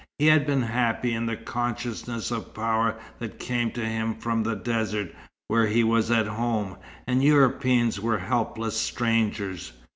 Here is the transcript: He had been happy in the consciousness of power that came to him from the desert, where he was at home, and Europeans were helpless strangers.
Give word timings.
He 0.17 0.25
had 0.25 0.47
been 0.47 0.63
happy 0.63 1.13
in 1.13 1.27
the 1.27 1.35
consciousness 1.37 2.31
of 2.31 2.55
power 2.55 2.95
that 3.19 3.37
came 3.37 3.69
to 3.73 3.85
him 3.85 4.15
from 4.15 4.41
the 4.41 4.55
desert, 4.55 5.13
where 5.47 5.67
he 5.67 5.83
was 5.83 6.09
at 6.09 6.25
home, 6.25 6.77
and 7.05 7.23
Europeans 7.23 7.99
were 7.99 8.17
helpless 8.17 8.75
strangers. 8.75 9.73